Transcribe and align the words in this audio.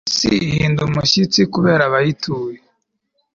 isi 0.09 0.29
ihinda 0.47 0.79
umushyitsi 0.87 1.39
kubera 1.53 1.81
abayituye 1.89 2.59